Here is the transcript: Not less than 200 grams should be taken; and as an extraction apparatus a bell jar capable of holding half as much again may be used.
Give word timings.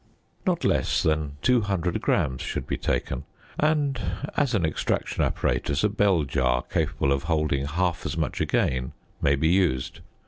Not 0.47 0.63
less 0.63 1.03
than 1.03 1.37
200 1.43 2.01
grams 2.01 2.41
should 2.41 2.65
be 2.65 2.75
taken; 2.75 3.23
and 3.59 4.01
as 4.35 4.55
an 4.55 4.65
extraction 4.65 5.23
apparatus 5.23 5.83
a 5.83 5.89
bell 5.89 6.23
jar 6.23 6.63
capable 6.63 7.11
of 7.11 7.25
holding 7.25 7.67
half 7.67 8.03
as 8.03 8.17
much 8.17 8.41
again 8.41 8.93
may 9.21 9.35
be 9.35 9.49
used. 9.49 9.99